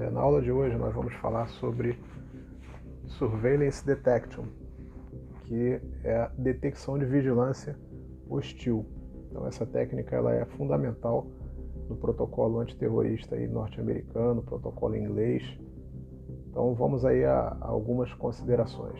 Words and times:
É, 0.00 0.08
na 0.08 0.22
aula 0.22 0.40
de 0.40 0.50
hoje 0.50 0.78
nós 0.78 0.94
vamos 0.94 1.12
falar 1.16 1.46
sobre 1.48 1.98
Surveillance 3.04 3.84
Detection, 3.84 4.44
que 5.42 5.78
é 6.02 6.16
a 6.16 6.32
detecção 6.38 6.98
de 6.98 7.04
vigilância 7.04 7.78
hostil. 8.26 8.86
Então 9.28 9.46
essa 9.46 9.66
técnica 9.66 10.16
ela 10.16 10.34
é 10.34 10.46
fundamental 10.46 11.26
no 11.86 11.96
protocolo 11.96 12.60
antiterrorista 12.60 13.36
norte-americano, 13.46 14.42
protocolo 14.42 14.96
inglês. 14.96 15.42
Então 16.48 16.72
vamos 16.74 17.04
aí 17.04 17.22
a, 17.22 17.58
algumas 17.60 18.10
considerações. 18.14 18.98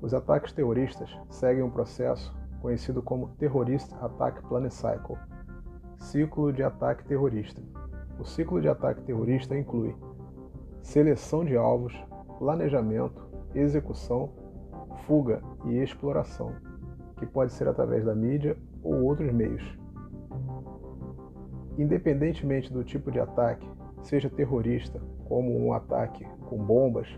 Os 0.00 0.14
ataques 0.14 0.54
terroristas 0.54 1.14
seguem 1.28 1.62
um 1.62 1.70
processo 1.70 2.34
conhecido 2.62 3.02
como 3.02 3.28
Terrorist 3.36 3.92
Attack 4.00 4.42
Planning 4.48 4.70
Cycle, 4.70 5.18
ciclo 5.98 6.50
de 6.50 6.62
ataque 6.62 7.04
terrorista. 7.04 7.60
O 8.20 8.24
ciclo 8.26 8.60
de 8.60 8.68
ataque 8.68 9.00
terrorista 9.00 9.56
inclui 9.56 9.96
seleção 10.82 11.42
de 11.42 11.56
alvos, 11.56 11.98
planejamento, 12.38 13.26
execução, 13.54 14.28
fuga 15.06 15.42
e 15.64 15.78
exploração, 15.78 16.54
que 17.16 17.24
pode 17.24 17.50
ser 17.50 17.66
através 17.66 18.04
da 18.04 18.14
mídia 18.14 18.58
ou 18.82 19.04
outros 19.04 19.32
meios. 19.32 19.62
Independentemente 21.78 22.70
do 22.70 22.84
tipo 22.84 23.10
de 23.10 23.18
ataque, 23.18 23.66
seja 24.02 24.28
terrorista, 24.28 25.00
como 25.24 25.56
um 25.56 25.72
ataque 25.72 26.26
com 26.46 26.58
bombas, 26.58 27.08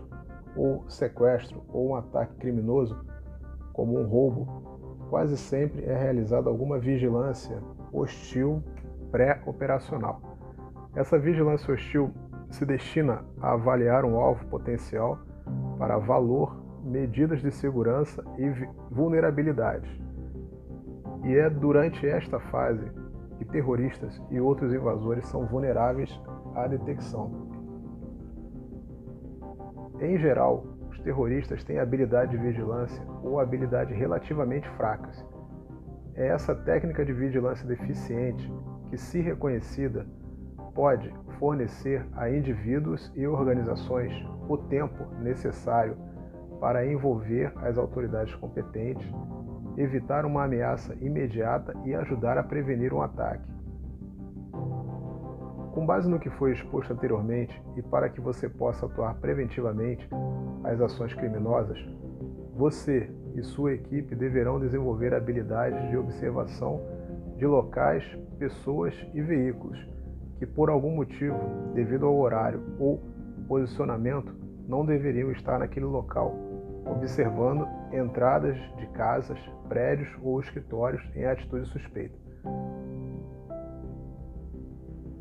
ou 0.55 0.89
sequestro, 0.89 1.63
ou 1.67 1.89
um 1.89 1.95
ataque 1.95 2.35
criminoso, 2.35 2.97
como 3.73 3.99
um 3.99 4.07
roubo, 4.07 4.47
quase 5.09 5.35
sempre 5.35 5.83
é 5.83 5.97
realizada 5.97 6.49
alguma 6.49 6.79
vigilância 6.79 7.61
hostil 7.91 8.63
pré-operacional. 9.11 10.32
Essa 10.95 11.17
vigilância 11.17 11.73
hostil 11.73 12.11
se 12.49 12.65
destina 12.65 13.23
a 13.41 13.53
avaliar 13.53 14.05
um 14.05 14.15
alvo 14.15 14.45
potencial 14.45 15.17
para 15.79 15.97
valor, 15.97 16.61
medidas 16.83 17.41
de 17.41 17.51
segurança 17.51 18.23
e 18.37 18.49
vulnerabilidades. 18.91 19.89
E 21.23 21.33
é 21.35 21.49
durante 21.49 22.07
esta 22.07 22.39
fase 22.39 22.85
que 23.37 23.45
terroristas 23.45 24.21
e 24.29 24.39
outros 24.39 24.71
invasores 24.71 25.25
são 25.27 25.45
vulneráveis 25.47 26.21
à 26.53 26.67
detecção. 26.67 27.49
Em 29.99 30.17
geral, 30.17 30.63
os 30.91 30.99
terroristas 30.99 31.63
têm 31.63 31.79
habilidade 31.79 32.31
de 32.31 32.37
vigilância 32.37 33.03
ou 33.23 33.39
habilidade 33.39 33.93
relativamente 33.93 34.69
fracas. 34.71 35.25
É 36.13 36.27
essa 36.27 36.53
técnica 36.53 37.03
de 37.03 37.13
vigilância 37.13 37.67
deficiente 37.67 38.53
que, 38.89 38.97
se 38.97 39.21
reconhecida, 39.21 40.05
pode 40.73 41.13
fornecer 41.39 42.05
a 42.13 42.29
indivíduos 42.29 43.11
e 43.15 43.27
organizações 43.27 44.13
o 44.47 44.57
tempo 44.57 45.05
necessário 45.21 45.95
para 46.59 46.85
envolver 46.85 47.51
as 47.57 47.77
autoridades 47.77 48.33
competentes, 48.35 49.07
evitar 49.77 50.25
uma 50.25 50.43
ameaça 50.45 50.95
imediata 51.01 51.73
e 51.85 51.93
ajudar 51.93 52.37
a 52.37 52.43
prevenir 52.43 52.93
um 52.93 53.01
ataque. 53.01 53.51
Com 55.73 55.85
base 55.85 56.07
no 56.07 56.19
que 56.19 56.29
foi 56.29 56.51
exposto 56.53 56.93
anteriormente 56.93 57.61
e 57.75 57.81
para 57.81 58.07
que 58.07 58.21
você 58.21 58.47
possa 58.47 58.85
atuar 58.85 59.15
preventivamente 59.15 60.07
às 60.63 60.79
ações 60.79 61.13
criminosas, 61.13 61.77
você 62.55 63.11
e 63.35 63.41
sua 63.41 63.73
equipe 63.73 64.15
deverão 64.15 64.59
desenvolver 64.59 65.13
habilidades 65.13 65.89
de 65.89 65.97
observação 65.97 66.79
de 67.35 67.47
locais, 67.47 68.05
pessoas 68.37 68.95
e 69.15 69.21
veículos 69.21 69.92
que, 70.43 70.47
por 70.47 70.69
algum 70.69 70.93
motivo, 70.93 71.39
devido 71.73 72.05
ao 72.05 72.17
horário 72.17 72.61
ou 72.77 73.01
posicionamento, 73.47 74.35
não 74.67 74.85
deveriam 74.85 75.31
estar 75.31 75.57
naquele 75.57 75.85
local, 75.85 76.35
observando 76.85 77.65
entradas 77.93 78.57
de 78.75 78.85
casas, 78.87 79.39
prédios 79.69 80.09
ou 80.21 80.41
escritórios 80.41 81.01
em 81.15 81.23
atitude 81.23 81.65
suspeita. 81.69 82.17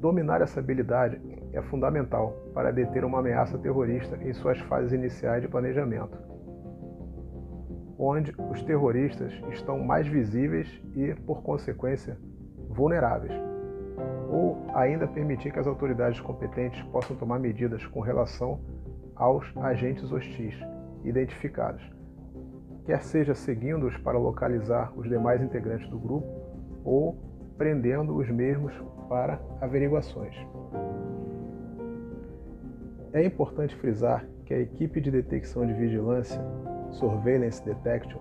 Dominar 0.00 0.41
essa 0.41 0.58
habilidade 0.58 1.20
é 1.52 1.62
fundamental 1.62 2.36
para 2.52 2.72
deter 2.72 3.04
uma 3.04 3.20
ameaça 3.20 3.56
terrorista 3.58 4.18
em 4.24 4.32
suas 4.32 4.58
fases 4.62 4.91
iniciais 4.91 5.41
de 5.41 5.47
planejamento, 5.47 6.18
onde 7.97 8.34
os 8.50 8.60
terroristas 8.64 9.32
estão 9.52 9.78
mais 9.78 10.04
visíveis 10.04 10.68
e, 10.97 11.14
por 11.14 11.44
consequência, 11.44 12.18
vulneráveis 12.68 13.51
ainda 14.75 15.06
permitir 15.06 15.53
que 15.53 15.59
as 15.59 15.66
autoridades 15.66 16.21
competentes 16.21 16.83
possam 16.84 17.16
tomar 17.16 17.38
medidas 17.38 17.84
com 17.87 18.00
relação 18.00 18.60
aos 19.15 19.44
agentes 19.59 20.10
hostis 20.10 20.55
identificados, 21.05 21.83
quer 22.84 23.03
seja 23.03 23.34
seguindo-os 23.34 23.97
para 23.99 24.19
localizar 24.19 24.93
os 24.97 25.09
demais 25.09 25.43
integrantes 25.43 25.88
do 25.88 25.99
grupo 25.99 26.27
ou 26.84 27.19
prendendo 27.56 28.16
os 28.16 28.28
mesmos 28.31 28.72
para 29.09 29.41
averiguações. 29.60 30.34
É 33.12 33.25
importante 33.25 33.77
frisar 33.77 34.27
que 34.47 34.54
a 34.54 34.59
equipe 34.59 35.00
de 35.00 35.10
detecção 35.10 35.66
de 35.66 35.75
vigilância, 35.75 36.41
Surveillance 36.93 37.62
Detection, 37.65 38.21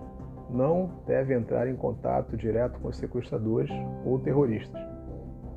não 0.50 1.02
deve 1.06 1.34
entrar 1.34 1.66
em 1.66 1.74
contato 1.74 2.36
direto 2.36 2.78
com 2.78 2.88
os 2.88 2.96
sequestradores 2.96 3.70
ou 4.04 4.18
terroristas 4.18 4.80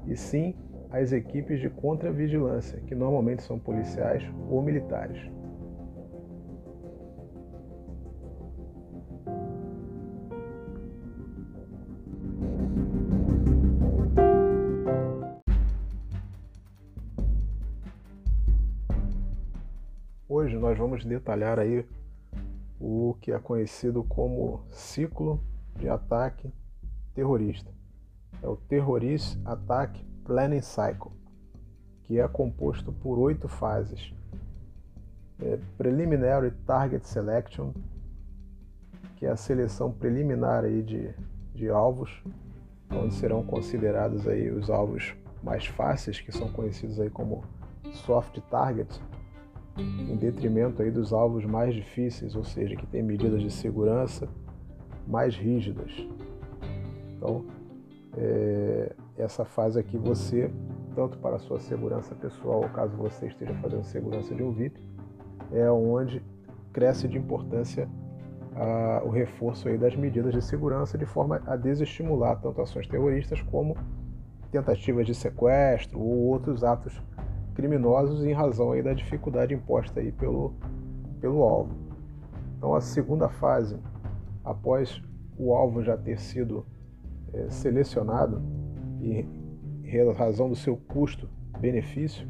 e 0.08 0.16
sim 0.16 0.56
as 0.96 1.12
equipes 1.12 1.60
de 1.60 1.70
contra-vigilância, 1.70 2.80
que 2.82 2.96
normalmente 2.96 3.44
são 3.44 3.60
policiais 3.60 4.24
ou 4.50 4.62
militares. 4.62 5.20
Hoje 20.30 20.58
nós 20.58 20.78
vamos 20.78 21.04
detalhar 21.04 21.60
aí 21.60 21.86
o 22.80 23.16
que 23.20 23.32
é 23.32 23.40
conhecido 23.40 24.04
como 24.04 24.64
ciclo 24.70 25.42
de 25.78 25.90
ataque 25.90 26.50
terrorista 27.14 27.76
é 28.42 28.48
o 28.48 28.56
Terrorist 28.56 29.38
Attack 29.44 30.06
Planning 30.25 30.62
Cycle, 30.62 31.12
que 32.03 32.19
é 32.19 32.28
composto 32.28 32.91
por 32.91 33.19
oito 33.19 33.47
fases. 33.47 34.12
É 35.40 35.59
Preliminary 35.78 36.50
Target 36.66 37.08
Selection, 37.08 37.72
que 39.18 39.25
é 39.28 39.30
a 39.30 39.35
seleção 39.35 39.91
preliminar 39.91 40.66
aí 40.66 40.81
de, 40.81 41.14
de 41.53 41.69
alvos, 41.69 42.24
onde 42.91 43.14
serão 43.14 43.44
considerados 43.44 44.28
aí 44.28 44.50
os 44.50 44.69
alvos 44.69 45.14
mais 45.44 45.68
fáceis, 45.68 46.19
que 46.19 46.31
são 46.31 46.52
conhecidos 46.52 47.00
aí 47.00 47.09
como 47.09 47.44
soft 47.94 48.40
targets, 48.50 49.00
em 49.78 50.16
detrimento 50.16 50.81
aí 50.81 50.90
dos 50.90 51.14
alvos 51.14 51.46
mais 51.46 51.75
difíceis, 51.75 52.35
ou 52.35 52.44
seja, 52.44 52.75
que 52.75 52.88
têm 52.88 53.03
medidas 53.03 53.44
de 53.44 53.52
segurança 53.52 54.28
mais 55.08 55.35
rígidas. 55.35 55.91
Então, 57.16 57.46
é, 58.18 58.92
essa 59.18 59.46
fase 59.46 59.80
aqui 59.80 59.98
você, 59.98 60.52
tanto 60.96 61.18
para 61.18 61.36
a 61.36 61.40
sua 61.40 61.59
segurança 61.59 62.16
pessoal, 62.16 62.62
ou 62.62 62.70
caso 62.70 62.96
você 62.96 63.28
esteja 63.28 63.53
fazendo 63.56 63.84
segurança 63.84 64.34
de 64.34 64.44
um 64.44 64.52
VIP, 64.52 64.81
é 65.52 65.70
onde 65.70 66.24
cresce 66.72 67.08
de 67.08 67.18
importância 67.18 67.90
a, 68.56 69.02
o 69.03 69.09
reforço 69.09 69.68
aí 69.68 69.78
das 69.78 69.96
medidas 69.96 70.34
de 70.34 70.42
segurança 70.42 70.98
de 70.98 71.06
forma 71.06 71.42
a 71.46 71.56
desestimular 71.56 72.40
tanto 72.42 72.62
ações 72.62 72.88
terroristas 72.88 73.41
como 73.41 73.76
tentativas 74.52 75.06
de 75.06 75.14
sequestro 75.14 76.00
ou 76.00 76.28
outros 76.28 76.64
atos 76.64 77.02
criminosos 77.53 78.26
em 78.26 78.34
razão 78.34 78.72
aí 78.72 78.82
da 78.82 78.94
dificuldade 78.94 79.53
imposta 79.53 80.00
aí 80.00 80.12
pelo, 80.12 80.53
pelo 81.20 81.44
alvo. 81.44 81.73
Então 82.58 82.73
a 82.73 82.82
segunda 82.82 83.29
fase, 83.29 83.78
após 84.44 85.02
o 85.38 85.53
alvo 85.53 85.84
já 85.84 85.97
ter 85.97 86.20
sido 86.20 86.66
é, 87.35 87.49
selecionado 87.49 88.41
e 89.02 89.26
em 89.84 90.14
razão 90.14 90.49
do 90.49 90.55
seu 90.55 90.76
custo-benefício, 90.76 92.28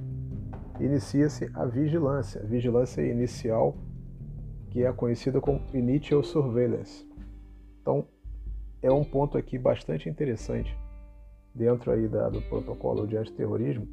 inicia-se 0.80 1.50
a 1.54 1.66
vigilância, 1.66 2.42
a 2.42 2.46
vigilância 2.46 3.02
inicial, 3.02 3.78
que 4.70 4.84
é 4.84 4.92
conhecida 4.92 5.40
como 5.40 5.62
Initial 5.74 6.22
Surveillance. 6.22 7.08
Então, 7.82 8.08
é 8.82 8.92
um 8.92 9.04
ponto 9.04 9.38
aqui 9.38 9.58
bastante 9.58 10.10
interessante 10.10 10.78
dentro 11.54 11.92
aí 11.92 12.08
da, 12.08 12.30
do 12.30 12.42
protocolo 12.42 13.08
de 13.08 13.16
antiterrorismo, 13.16 13.88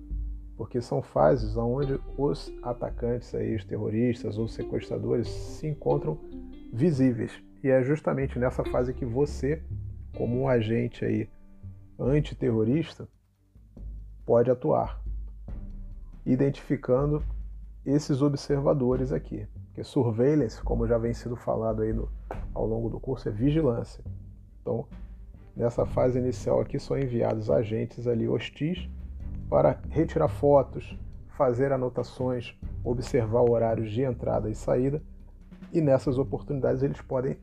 porque 0.57 0.81
são 0.83 1.01
fases 1.01 1.57
onde 1.57 1.99
os 2.19 2.53
atacantes, 2.63 3.35
aí, 3.35 3.55
os 3.55 3.65
terroristas 3.65 4.37
ou 4.37 4.49
sequestradores 4.49 5.29
se 5.29 5.69
encontram 5.69 6.19
visíveis. 6.73 7.33
E 7.63 7.69
é 7.69 7.83
justamente 7.85 8.39
nessa 8.39 8.65
fase 8.65 8.93
que 8.93 9.07
você 9.07 9.63
como 10.17 10.41
um 10.41 10.49
agente 10.49 11.05
aí 11.05 11.29
antiterrorista 11.99 13.09
pode 14.25 14.51
atuar. 14.51 15.01
identificando 16.25 17.23
esses 17.85 18.23
observadores 18.23 19.11
aqui. 19.11 19.47
Porque 19.67 19.83
surveillance, 19.83 20.63
como 20.63 20.87
já 20.87 20.97
vem 20.99 21.13
sido 21.13 21.35
falado 21.35 21.83
aí 21.83 21.93
no, 21.93 22.09
ao 22.55 22.67
longo 22.67 22.89
do 22.89 23.01
curso, 23.01 23.29
é 23.29 23.33
vigilância. 23.33 24.05
Então, 24.61 24.87
nessa 25.57 25.85
fase 25.85 26.19
inicial 26.19 26.61
aqui 26.61 26.79
são 26.79 26.99
enviados 26.99 27.51
agentes 27.51 28.07
ali 28.07 28.29
hostis 28.29 28.89
para 29.49 29.81
retirar 29.91 30.29
fotos, 30.29 30.97
fazer 31.37 31.73
anotações, 31.73 32.55
observar 32.85 33.43
horários 33.43 33.91
de 33.91 34.03
entrada 34.03 34.49
e 34.49 34.55
saída, 34.55 35.03
e 35.73 35.81
nessas 35.81 36.19
oportunidades 36.19 36.83
eles 36.83 37.01
podem 37.01 37.37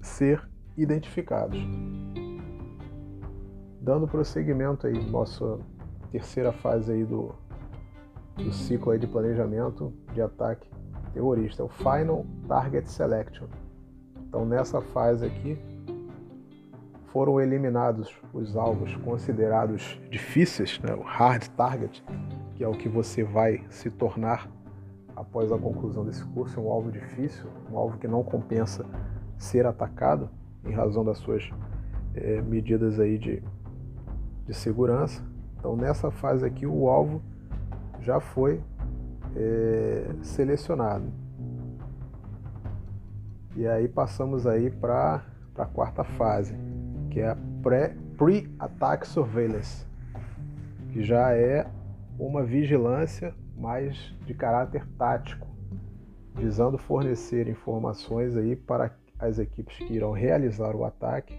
ser 0.00 0.48
identificados. 0.76 1.58
Dando 3.80 4.08
prosseguimento 4.08 4.86
aí, 4.86 5.10
nossa 5.10 5.58
terceira 6.10 6.52
fase 6.52 6.92
aí 6.92 7.04
do, 7.04 7.34
do 8.36 8.52
ciclo 8.52 8.92
aí 8.92 8.98
de 8.98 9.06
planejamento 9.06 9.92
de 10.12 10.22
ataque 10.22 10.68
terrorista, 11.12 11.62
o 11.62 11.68
Final 11.68 12.26
Target 12.48 12.90
Selection. 12.90 13.46
Então 14.26 14.44
nessa 14.44 14.80
fase 14.80 15.24
aqui 15.26 15.58
foram 17.06 17.40
eliminados 17.40 18.12
os 18.32 18.56
alvos 18.56 18.96
considerados 18.96 20.00
difíceis, 20.10 20.80
né, 20.80 20.92
o 20.94 21.02
hard 21.02 21.46
target, 21.50 22.04
que 22.56 22.64
é 22.64 22.68
o 22.68 22.72
que 22.72 22.88
você 22.88 23.22
vai 23.22 23.64
se 23.70 23.88
tornar 23.88 24.50
após 25.14 25.52
a 25.52 25.58
conclusão 25.58 26.04
desse 26.04 26.24
curso, 26.24 26.60
um 26.60 26.68
alvo 26.68 26.90
difícil, 26.90 27.48
um 27.70 27.78
alvo 27.78 27.98
que 27.98 28.08
não 28.08 28.24
compensa 28.24 28.84
ser 29.38 29.64
atacado 29.64 30.28
em 30.66 30.72
razão 30.72 31.04
das 31.04 31.18
suas 31.18 31.50
é, 32.14 32.40
medidas 32.42 32.98
aí 32.98 33.18
de, 33.18 33.42
de 34.46 34.54
segurança. 34.54 35.22
Então 35.58 35.76
nessa 35.76 36.10
fase 36.10 36.44
aqui 36.44 36.66
o 36.66 36.88
alvo 36.88 37.22
já 38.00 38.20
foi 38.20 38.60
é, 39.34 40.06
selecionado. 40.22 41.06
E 43.56 43.66
aí 43.66 43.88
passamos 43.88 44.46
aí 44.46 44.70
para 44.70 45.24
a 45.56 45.64
quarta 45.64 46.02
fase, 46.02 46.54
que 47.10 47.20
é 47.20 47.30
a 47.30 47.36
Pre-Attack 48.16 49.06
Surveillance, 49.06 49.86
que 50.90 51.02
já 51.04 51.32
é 51.32 51.66
uma 52.18 52.42
vigilância 52.42 53.34
mais 53.56 53.96
de 54.26 54.34
caráter 54.34 54.86
tático, 54.98 55.46
visando 56.34 56.76
fornecer 56.76 57.48
informações 57.48 58.36
aí 58.36 58.56
para 58.56 58.90
as 59.26 59.38
equipes 59.38 59.76
que 59.78 59.92
irão 59.92 60.12
realizar 60.12 60.74
o 60.74 60.84
ataque 60.84 61.38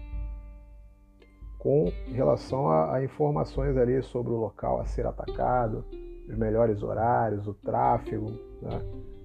com 1.58 1.90
relação 2.12 2.68
a, 2.68 2.94
a, 2.94 3.04
informações 3.04 3.76
ali 3.76 4.00
sobre 4.02 4.32
o 4.32 4.36
local 4.36 4.80
a 4.80 4.86
ser 4.86 5.04
atacado, 5.04 5.84
os 6.28 6.36
melhores 6.36 6.82
horários, 6.82 7.46
o 7.48 7.54
tráfego. 7.54 8.30
Né? 8.62 8.80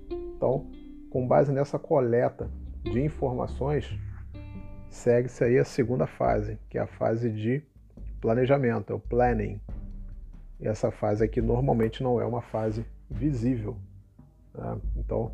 Então, 0.10 0.68
com 1.12 1.28
base 1.28 1.52
nessa 1.52 1.78
coleta 1.78 2.50
de 2.84 3.00
informações, 3.00 3.96
segue-se 4.90 5.44
aí 5.44 5.60
a 5.60 5.66
segunda 5.66 6.08
fase, 6.08 6.58
que 6.68 6.78
é 6.78 6.82
a 6.82 6.88
fase 6.88 7.30
de 7.30 7.62
planejamento, 8.20 8.92
é 8.92 8.96
o 8.96 9.00
planning. 9.00 9.62
E 10.60 10.68
essa 10.68 10.90
fase 10.90 11.24
aqui 11.24 11.42
normalmente 11.42 12.02
não 12.02 12.20
é 12.20 12.26
uma 12.26 12.42
fase 12.42 12.86
visível. 13.10 13.78
Né? 14.54 14.80
Então, 14.96 15.32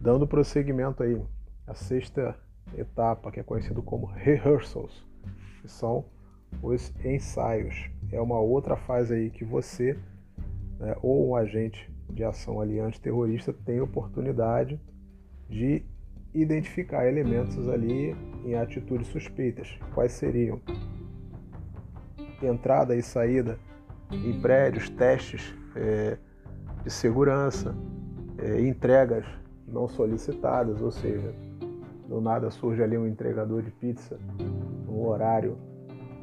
dando 0.00 0.26
prosseguimento 0.26 1.02
aí, 1.02 1.20
a 1.66 1.74
sexta 1.74 2.36
etapa, 2.76 3.30
que 3.30 3.40
é 3.40 3.42
conhecido 3.42 3.82
como 3.82 4.06
rehearsals, 4.06 5.04
que 5.60 5.68
são 5.68 6.04
os 6.62 6.92
ensaios. 7.04 7.90
É 8.10 8.20
uma 8.20 8.38
outra 8.38 8.76
fase 8.76 9.14
aí 9.14 9.30
que 9.30 9.44
você 9.44 9.98
né, 10.78 10.96
ou 11.02 11.28
um 11.28 11.36
agente 11.36 11.90
de 12.10 12.24
ação 12.24 12.60
ali 12.60 12.78
antiterrorista 12.78 13.52
tem 13.52 13.80
oportunidade 13.80 14.80
de 15.48 15.82
identificar 16.32 17.06
elementos 17.06 17.68
ali 17.68 18.14
em 18.44 18.54
atitudes 18.54 19.08
suspeitas. 19.08 19.78
Quais 19.94 20.12
seriam? 20.12 20.60
Entrada 22.42 22.94
e 22.94 23.02
saída 23.02 23.58
em 24.12 24.40
prédios, 24.40 24.88
testes 24.90 25.54
é, 25.74 26.18
de 26.84 26.90
segurança, 26.90 27.74
é, 28.38 28.60
entregas 28.60 29.24
não 29.66 29.88
solicitadas, 29.88 30.80
ou 30.80 30.90
seja, 30.90 31.34
do 32.08 32.20
nada 32.20 32.50
surge 32.50 32.82
ali 32.82 32.96
um 32.96 33.06
entregador 33.06 33.62
de 33.62 33.70
pizza 33.70 34.18
num 34.86 35.06
horário 35.06 35.58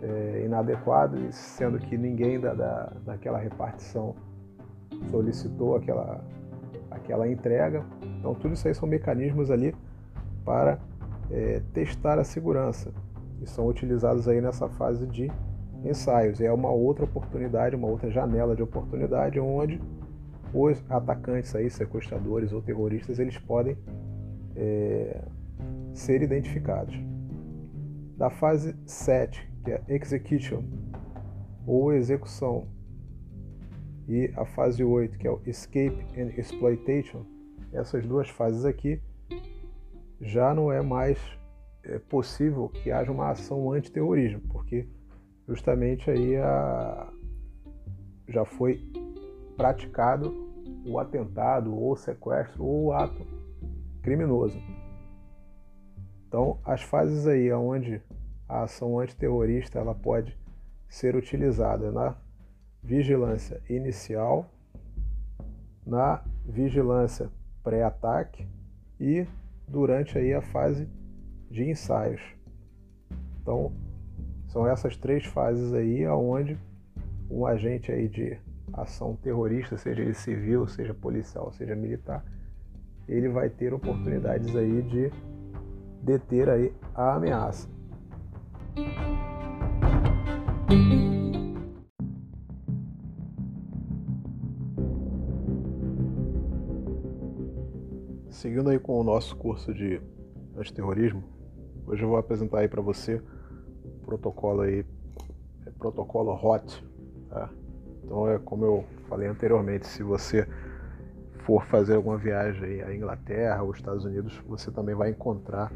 é, 0.01 0.43
inadequado, 0.45 1.17
sendo 1.31 1.77
que 1.79 1.97
ninguém 1.97 2.39
da, 2.39 2.53
da, 2.53 2.93
daquela 3.05 3.37
repartição 3.37 4.15
solicitou 5.09 5.75
aquela, 5.75 6.23
aquela 6.91 7.27
entrega. 7.27 7.85
Então, 8.19 8.33
tudo 8.35 8.53
isso 8.53 8.67
aí 8.67 8.73
são 8.73 8.87
mecanismos 8.87 9.49
ali 9.49 9.75
para 10.43 10.79
é, 11.31 11.61
testar 11.73 12.19
a 12.19 12.23
segurança 12.23 12.91
e 13.41 13.47
são 13.47 13.67
utilizados 13.67 14.27
aí 14.27 14.41
nessa 14.41 14.69
fase 14.69 15.05
de 15.07 15.31
ensaios. 15.83 16.39
É 16.41 16.51
uma 16.51 16.69
outra 16.69 17.05
oportunidade, 17.05 17.75
uma 17.75 17.87
outra 17.87 18.09
janela 18.09 18.55
de 18.55 18.63
oportunidade 18.63 19.39
onde 19.39 19.81
os 20.53 20.83
atacantes 20.89 21.55
aí, 21.55 21.69
sequestradores 21.69 22.53
ou 22.53 22.61
terroristas, 22.61 23.19
eles 23.19 23.37
podem 23.37 23.77
é, 24.55 25.21
ser 25.93 26.21
identificados. 26.21 26.95
Da 28.17 28.29
fase 28.29 28.75
7, 28.85 29.49
que 29.63 29.71
é 29.71 29.81
execution 29.87 30.63
ou 31.65 31.93
execução, 31.93 32.67
e 34.07 34.31
a 34.35 34.45
fase 34.45 34.83
8, 34.83 35.17
que 35.17 35.27
é 35.27 35.31
o 35.31 35.41
escape 35.45 36.05
and 36.19 36.37
exploitation, 36.37 37.25
essas 37.71 38.05
duas 38.05 38.29
fases 38.29 38.65
aqui 38.65 39.01
já 40.19 40.53
não 40.53 40.71
é 40.71 40.81
mais 40.81 41.17
é, 41.83 41.99
possível 41.99 42.69
que 42.69 42.91
haja 42.91 43.11
uma 43.11 43.29
ação 43.29 43.71
antiterrorismo, 43.71 44.41
porque 44.49 44.87
justamente 45.47 46.09
aí 46.09 46.35
a, 46.37 47.11
já 48.27 48.45
foi 48.45 48.81
praticado 49.57 50.33
o 50.85 50.99
atentado 50.99 51.73
ou 51.75 51.95
sequestro 51.95 52.63
ou 52.63 52.85
o 52.85 52.93
ato 52.93 53.25
criminoso. 54.01 54.57
Então, 56.33 56.57
as 56.65 56.81
fases 56.81 57.27
aí 57.27 57.53
onde 57.53 58.01
a 58.49 58.63
ação 58.63 58.99
antiterrorista 58.99 59.77
ela 59.77 59.93
pode 59.93 60.35
ser 60.89 61.15
utilizada 61.15 61.91
na 61.91 62.15
vigilância 62.81 63.61
inicial, 63.69 64.49
na 65.85 66.23
vigilância 66.43 67.29
pré-ataque 67.61 68.47
e 68.99 69.27
durante 69.67 70.17
aí 70.17 70.33
a 70.33 70.41
fase 70.41 70.89
de 71.51 71.69
ensaios. 71.69 72.23
Então, 73.39 73.71
são 74.47 74.67
essas 74.67 74.97
três 74.97 75.23
fases 75.23 75.71
aí 75.71 76.03
aonde 76.03 76.57
um 77.29 77.45
agente 77.45 77.91
aí 77.91 78.07
de 78.07 78.39
ação 78.73 79.15
terrorista, 79.17 79.77
seja 79.77 80.01
ele 80.01 80.15
civil, 80.15 80.65
seja 80.65 80.95
policial, 80.95 81.53
seja 81.53 81.75
militar, 81.75 82.25
ele 83.07 83.29
vai 83.29 83.51
ter 83.51 83.71
oportunidades 83.71 84.55
aí 84.55 84.81
de 84.81 85.11
deter 86.03 86.49
aí 86.49 86.73
a 86.93 87.15
ameaça. 87.15 87.69
Seguindo 98.29 98.69
aí 98.69 98.77
com 98.77 98.99
o 98.99 99.03
nosso 99.03 99.37
curso 99.37 99.73
de 99.73 100.01
antiterrorismo, 100.57 101.23
hoje 101.87 102.03
eu 102.03 102.09
vou 102.09 102.17
apresentar 102.17 102.59
aí 102.59 102.67
para 102.67 102.81
você 102.81 103.21
o 103.85 104.05
protocolo 104.05 104.61
aí, 104.61 104.85
é 105.65 105.69
protocolo 105.71 106.31
HOT, 106.31 106.85
tá? 107.29 107.49
Então 108.03 108.29
é 108.29 108.37
como 108.39 108.65
eu 108.65 108.85
falei 109.07 109.29
anteriormente, 109.29 109.87
se 109.87 110.03
você 110.03 110.45
for 111.45 111.65
fazer 111.65 111.95
alguma 111.95 112.17
viagem 112.17 112.81
à 112.81 112.93
Inglaterra 112.93 113.63
ou 113.63 113.71
Estados 113.71 114.03
Unidos, 114.03 114.37
você 114.45 114.69
também 114.71 114.93
vai 114.93 115.09
encontrar 115.09 115.71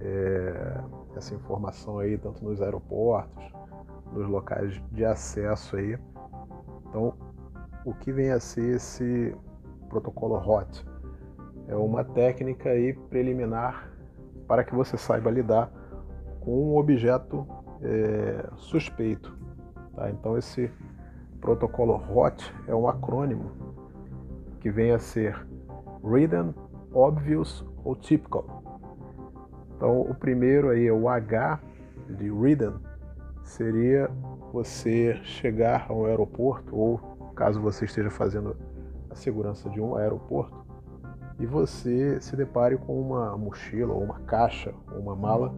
é, 0.00 0.80
essa 1.16 1.34
informação 1.34 1.98
aí 1.98 2.16
tanto 2.16 2.44
nos 2.44 2.60
aeroportos, 2.60 3.44
nos 4.12 4.28
locais 4.28 4.80
de 4.90 5.04
acesso 5.04 5.76
aí. 5.76 5.98
Então, 6.88 7.14
o 7.84 7.94
que 7.94 8.12
vem 8.12 8.30
a 8.30 8.40
ser 8.40 8.76
esse 8.76 9.34
protocolo 9.88 10.36
HOT? 10.36 10.84
É 11.68 11.76
uma 11.76 12.04
técnica 12.04 12.70
aí 12.70 12.92
preliminar 12.92 13.90
para 14.46 14.64
que 14.64 14.74
você 14.74 14.96
saiba 14.96 15.30
lidar 15.30 15.70
com 16.40 16.72
um 16.72 16.76
objeto 16.76 17.46
é, 17.82 18.48
suspeito. 18.56 19.36
Tá? 19.94 20.10
Então, 20.10 20.36
esse 20.36 20.70
protocolo 21.40 21.94
HOT 21.94 22.52
é 22.66 22.74
um 22.74 22.88
acrônimo 22.88 23.50
que 24.60 24.70
vem 24.70 24.92
a 24.92 24.98
ser 24.98 25.46
Written, 26.02 26.54
Obvious 26.92 27.64
ou 27.84 27.94
Typical. 27.94 28.59
Então, 29.80 30.02
o 30.02 30.14
primeiro 30.14 30.68
aí 30.68 30.90
o 30.90 31.08
H 31.08 31.58
de 32.10 32.30
Written, 32.30 32.74
seria 33.42 34.10
você 34.52 35.18
chegar 35.24 35.86
ao 35.88 36.04
aeroporto 36.04 36.76
ou 36.76 36.98
caso 37.34 37.62
você 37.62 37.86
esteja 37.86 38.10
fazendo 38.10 38.54
a 39.08 39.14
segurança 39.14 39.70
de 39.70 39.80
um 39.80 39.96
aeroporto 39.96 40.54
e 41.38 41.46
você 41.46 42.20
se 42.20 42.36
depare 42.36 42.76
com 42.76 43.00
uma 43.00 43.38
mochila 43.38 43.94
ou 43.94 44.04
uma 44.04 44.20
caixa 44.20 44.74
ou 44.92 45.00
uma 45.00 45.16
mala 45.16 45.50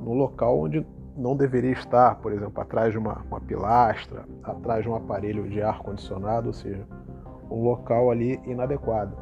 no 0.00 0.12
local 0.12 0.58
onde 0.58 0.84
não 1.16 1.36
deveria 1.36 1.70
estar, 1.70 2.16
por 2.16 2.32
exemplo, 2.32 2.60
atrás 2.60 2.90
de 2.90 2.98
uma, 2.98 3.22
uma 3.30 3.40
pilastra, 3.40 4.24
atrás 4.42 4.82
de 4.82 4.90
um 4.90 4.96
aparelho 4.96 5.48
de 5.48 5.62
ar 5.62 5.78
condicionado, 5.84 6.48
ou 6.48 6.52
seja, 6.52 6.84
um 7.48 7.62
local 7.62 8.10
ali 8.10 8.40
inadequado. 8.44 9.16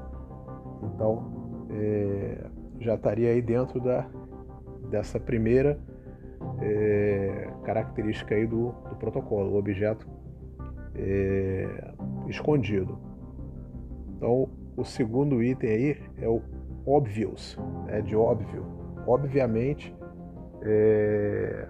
Então, 0.83 1.67
é, 1.69 2.24
já 2.85 2.95
estaria 2.95 3.31
aí 3.31 3.43
dentro 3.43 3.81
da, 3.81 4.07
dessa 4.91 5.19
primeira 5.19 5.79
é, 6.61 7.49
característica 7.65 8.35
aí 8.35 8.47
do, 8.47 8.73
do 8.89 8.97
protocolo, 8.97 9.53
o 9.53 9.59
objeto 9.59 10.07
é, 10.95 11.67
escondido. 12.29 12.99
Então, 14.17 14.49
o 14.77 14.85
segundo 14.85 15.43
item 15.43 15.71
aí 15.71 15.97
é 16.21 16.29
o 16.29 16.43
obvious, 16.87 17.59
é 17.89 18.01
de 18.01 18.15
óbvio. 18.15 18.65
Obviamente, 19.07 19.95
é 20.63 21.69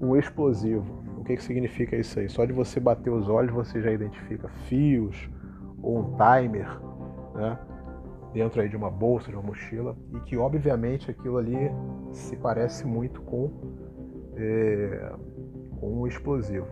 um 0.00 0.16
explosivo. 0.16 1.04
O 1.18 1.24
que, 1.24 1.36
que 1.36 1.42
significa 1.42 1.96
isso 1.96 2.18
aí? 2.20 2.28
Só 2.28 2.44
de 2.44 2.52
você 2.52 2.78
bater 2.78 3.10
os 3.10 3.28
olhos 3.28 3.52
você 3.52 3.80
já 3.80 3.90
identifica 3.90 4.48
fios 4.68 5.28
ou 5.82 5.98
um 5.98 6.16
timer, 6.16 6.68
né? 7.34 7.58
Dentro 8.32 8.60
aí 8.60 8.68
de 8.68 8.76
uma 8.76 8.90
bolsa, 8.90 9.30
de 9.30 9.36
uma 9.36 9.42
mochila, 9.42 9.96
e 10.14 10.20
que 10.20 10.36
obviamente 10.36 11.10
aquilo 11.10 11.38
ali 11.38 11.70
se 12.12 12.36
parece 12.36 12.86
muito 12.86 13.22
com, 13.22 13.50
é, 14.36 15.12
com 15.80 16.02
um 16.02 16.06
explosivo. 16.06 16.66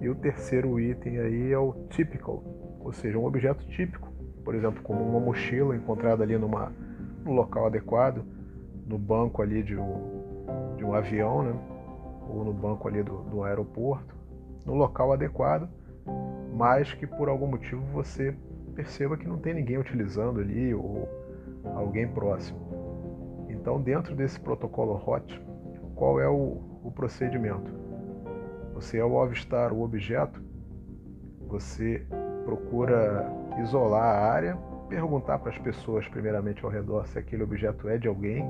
E 0.00 0.08
o 0.08 0.14
terceiro 0.14 0.78
item 0.78 1.18
aí 1.18 1.52
é 1.52 1.58
o 1.58 1.72
typical, 1.90 2.42
ou 2.80 2.92
seja, 2.92 3.18
um 3.18 3.24
objeto 3.24 3.66
típico, 3.68 4.12
por 4.44 4.54
exemplo, 4.54 4.82
como 4.82 5.02
uma 5.02 5.18
mochila 5.18 5.74
encontrada 5.74 6.22
ali 6.22 6.38
numa, 6.38 6.72
num 7.24 7.32
local 7.32 7.66
adequado, 7.66 8.22
no 8.86 8.98
banco 8.98 9.42
ali 9.42 9.62
de 9.62 9.76
um, 9.76 10.76
de 10.76 10.84
um 10.84 10.94
avião, 10.94 11.42
né? 11.42 11.54
ou 12.28 12.44
no 12.44 12.52
banco 12.52 12.88
ali 12.88 13.02
do, 13.02 13.22
do 13.24 13.42
aeroporto, 13.42 14.14
no 14.64 14.74
local 14.74 15.12
adequado, 15.12 15.68
mas 16.52 16.92
que 16.94 17.06
por 17.06 17.28
algum 17.28 17.46
motivo 17.46 17.82
você 17.92 18.36
perceba 18.76 19.16
que 19.16 19.26
não 19.26 19.38
tem 19.38 19.54
ninguém 19.54 19.78
utilizando 19.78 20.38
ali 20.38 20.74
ou 20.74 21.08
alguém 21.74 22.06
próximo. 22.06 22.60
Então, 23.48 23.80
dentro 23.80 24.14
desse 24.14 24.38
protocolo 24.38 24.92
HOT, 24.94 25.42
qual 25.94 26.20
é 26.20 26.28
o, 26.28 26.60
o 26.84 26.92
procedimento? 26.94 27.72
Você, 28.74 29.00
ao 29.00 29.20
avistar 29.20 29.72
o 29.72 29.80
objeto, 29.80 30.40
você 31.48 32.06
procura 32.44 33.26
isolar 33.62 34.04
a 34.04 34.30
área, 34.30 34.56
perguntar 34.88 35.38
para 35.38 35.50
as 35.50 35.58
pessoas, 35.58 36.06
primeiramente 36.08 36.62
ao 36.62 36.70
redor, 36.70 37.06
se 37.06 37.18
aquele 37.18 37.42
objeto 37.42 37.88
é 37.88 37.96
de 37.96 38.06
alguém. 38.06 38.44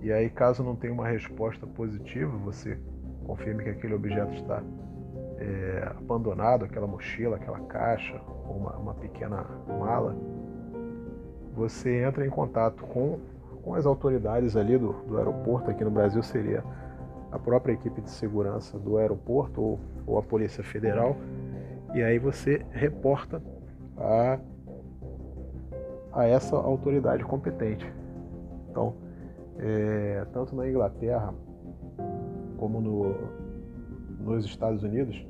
E 0.00 0.10
aí, 0.10 0.30
caso 0.30 0.64
não 0.64 0.74
tenha 0.74 0.94
uma 0.94 1.06
resposta 1.06 1.66
positiva, 1.66 2.34
você 2.38 2.78
confirme 3.26 3.64
que 3.64 3.70
aquele 3.70 3.94
objeto 3.94 4.32
está 4.32 4.62
é, 5.38 5.92
abandonado, 5.96 6.64
aquela 6.64 6.86
mochila, 6.86 7.36
aquela 7.36 7.60
caixa, 7.60 8.20
ou 8.48 8.56
uma, 8.56 8.76
uma 8.76 8.94
pequena 8.94 9.46
mala, 9.68 10.16
você 11.54 12.02
entra 12.02 12.26
em 12.26 12.30
contato 12.30 12.84
com, 12.84 13.18
com 13.62 13.74
as 13.74 13.86
autoridades 13.86 14.56
ali 14.56 14.76
do, 14.76 14.92
do 15.04 15.18
aeroporto, 15.18 15.70
aqui 15.70 15.84
no 15.84 15.90
Brasil 15.90 16.22
seria 16.22 16.62
a 17.30 17.38
própria 17.38 17.72
equipe 17.72 18.00
de 18.00 18.10
segurança 18.10 18.78
do 18.78 18.96
aeroporto 18.96 19.60
ou, 19.60 19.80
ou 20.06 20.18
a 20.18 20.22
Polícia 20.22 20.64
Federal, 20.64 21.16
e 21.94 22.02
aí 22.02 22.18
você 22.18 22.64
reporta 22.70 23.42
a, 23.96 24.38
a 26.12 26.26
essa 26.26 26.56
autoridade 26.56 27.24
competente. 27.24 27.90
Então, 28.70 28.94
é, 29.58 30.26
tanto 30.32 30.54
na 30.54 30.68
Inglaterra 30.68 31.34
como 32.58 32.80
no, 32.80 33.14
nos 34.28 34.44
Estados 34.44 34.82
Unidos, 34.82 35.26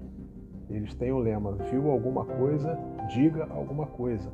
eles 0.69 0.95
têm 0.95 1.13
o 1.13 1.19
lema: 1.19 1.57
viu 1.71 1.91
alguma 1.91 2.25
coisa, 2.25 2.79
diga 3.09 3.47
alguma 3.51 3.87
coisa. 3.87 4.31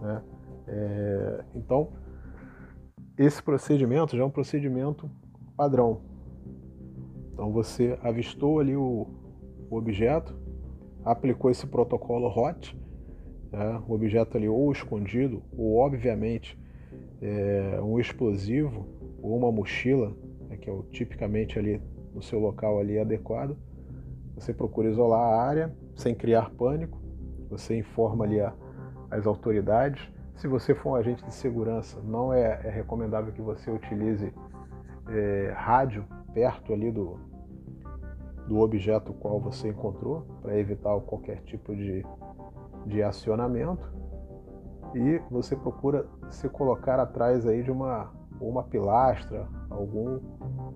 Né? 0.00 0.22
É, 0.68 1.44
então, 1.54 1.88
esse 3.18 3.42
procedimento 3.42 4.16
já 4.16 4.22
é 4.22 4.26
um 4.26 4.30
procedimento 4.30 5.10
padrão. 5.56 6.00
Então, 7.32 7.52
você 7.52 7.98
avistou 8.02 8.60
ali 8.60 8.76
o, 8.76 9.06
o 9.70 9.76
objeto, 9.76 10.34
aplicou 11.04 11.50
esse 11.50 11.66
protocolo 11.66 12.26
HOT, 12.28 12.74
né? 13.52 13.82
o 13.86 13.92
objeto 13.92 14.36
ali 14.36 14.48
ou 14.48 14.72
escondido, 14.72 15.42
ou 15.56 15.76
obviamente 15.76 16.58
é, 17.20 17.78
um 17.82 18.00
explosivo, 18.00 18.86
ou 19.22 19.36
uma 19.36 19.52
mochila, 19.52 20.14
né? 20.48 20.56
que 20.56 20.70
é 20.70 20.72
o, 20.72 20.82
tipicamente 20.84 21.58
ali 21.58 21.82
no 22.14 22.22
seu 22.22 22.38
local 22.38 22.78
ali 22.78 22.98
adequado 22.98 23.56
você 24.36 24.52
procura 24.52 24.88
isolar 24.88 25.20
a 25.20 25.42
área 25.42 25.74
sem 25.96 26.14
criar 26.14 26.50
pânico. 26.50 27.00
Você 27.48 27.78
informa 27.78 28.24
ali 28.24 28.38
a, 28.38 28.52
as 29.10 29.26
autoridades. 29.26 30.06
Se 30.36 30.46
você 30.46 30.74
for 30.74 30.90
um 30.90 30.94
agente 30.94 31.24
de 31.24 31.32
segurança, 31.32 31.98
não 32.02 32.32
é, 32.32 32.60
é 32.64 32.70
recomendável 32.70 33.32
que 33.32 33.40
você 33.40 33.70
utilize 33.70 34.32
é, 35.08 35.54
rádio 35.56 36.04
perto 36.34 36.74
ali 36.74 36.92
do, 36.92 37.18
do 38.46 38.58
objeto 38.60 39.14
qual 39.14 39.40
você 39.40 39.68
encontrou, 39.68 40.26
para 40.42 40.58
evitar 40.58 41.00
qualquer 41.00 41.40
tipo 41.44 41.74
de, 41.74 42.04
de 42.84 43.02
acionamento. 43.02 43.90
E 44.94 45.18
você 45.30 45.56
procura 45.56 46.06
se 46.30 46.46
colocar 46.50 47.00
atrás 47.00 47.46
aí 47.46 47.62
de 47.62 47.70
uma, 47.70 48.12
uma 48.38 48.62
pilastra, 48.64 49.48
algum 49.70 50.20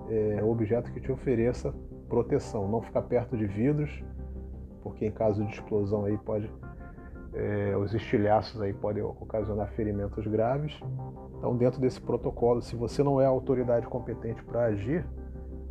é, 0.08 0.42
objeto 0.42 0.90
que 0.92 1.00
te 1.00 1.12
ofereça 1.12 1.74
proteção, 2.10 2.68
não 2.68 2.82
ficar 2.82 3.02
perto 3.02 3.36
de 3.36 3.46
vidros, 3.46 4.02
porque 4.82 5.06
em 5.06 5.12
caso 5.12 5.44
de 5.44 5.54
explosão 5.54 6.04
aí 6.04 6.18
pode 6.18 6.50
é, 7.32 7.76
os 7.76 7.94
estilhaços 7.94 8.60
aí 8.60 8.72
podem 8.72 9.02
ocasionar 9.02 9.68
ferimentos 9.68 10.26
graves. 10.26 10.78
Então, 11.38 11.56
dentro 11.56 11.80
desse 11.80 12.00
protocolo, 12.00 12.60
se 12.60 12.74
você 12.74 13.02
não 13.02 13.20
é 13.20 13.24
a 13.24 13.28
autoridade 13.28 13.86
competente 13.86 14.42
para 14.42 14.64
agir, 14.64 15.06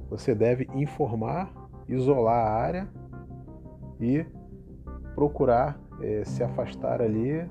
você 0.10 0.34
deve 0.34 0.68
informar, 0.74 1.54
isolar 1.88 2.48
a 2.48 2.52
área 2.52 2.88
e 4.00 4.26
procurar 5.14 5.78
é, 6.02 6.24
se 6.24 6.42
afastar 6.42 7.02
ali, 7.02 7.46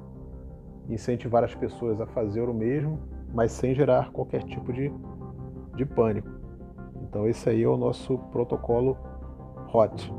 incentivar 0.88 1.44
as 1.44 1.54
pessoas 1.54 2.00
a 2.00 2.06
fazer 2.06 2.48
o 2.48 2.54
mesmo, 2.54 2.98
mas 3.34 3.52
sem 3.52 3.74
gerar 3.74 4.10
qualquer 4.10 4.42
tipo 4.44 4.72
de, 4.72 4.90
de 5.76 5.84
pânico. 5.84 6.37
Então 7.08 7.26
esse 7.26 7.48
aí 7.48 7.62
é 7.62 7.68
o 7.68 7.76
nosso 7.76 8.18
protocolo 8.30 8.96
HOT. 9.72 10.12